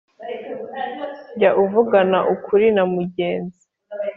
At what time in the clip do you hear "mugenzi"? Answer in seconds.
2.93-3.63